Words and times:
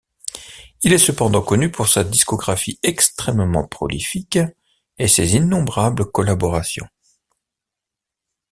Il 0.81 0.93
est 0.93 0.97
cependant 0.97 1.43
connu 1.43 1.69
pour 1.69 1.87
sa 1.87 2.03
discographie 2.03 2.79
extrêmement 2.81 3.67
prolifique 3.67 4.39
et 4.97 5.07
ses 5.07 5.35
innombrables 5.35 6.09
collaborations. 6.11 6.87